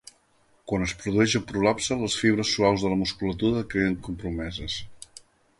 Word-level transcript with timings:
Quan 0.71 0.85
es 0.85 0.93
produeix 1.01 1.35
el 1.41 1.43
prolapse, 1.51 1.99
les 2.05 2.17
fibres 2.21 2.55
suaus 2.57 2.87
de 2.87 2.91
la 2.95 2.99
musculatura 3.05 3.63
queden 3.75 4.03
compromeses. 4.09 4.81